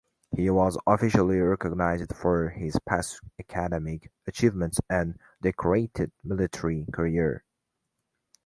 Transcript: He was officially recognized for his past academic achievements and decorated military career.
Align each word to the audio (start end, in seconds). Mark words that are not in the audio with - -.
He 0.35 0.49
was 0.49 0.79
officially 0.87 1.39
recognized 1.41 2.15
for 2.15 2.49
his 2.49 2.75
past 2.89 3.21
academic 3.39 4.11
achievements 4.25 4.79
and 4.89 5.19
decorated 5.43 6.11
military 6.23 6.87
career. 6.91 7.43